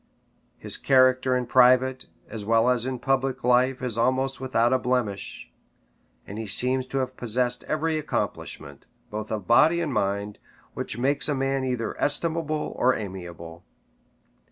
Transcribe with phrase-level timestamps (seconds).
[0.57, 5.51] His character in private, as well as in public life, is almost without a blemish;
[6.25, 10.39] and he seems to have possessed every accomplishment, both of body and mind,
[10.73, 13.63] which makes a man either estimable or amiable.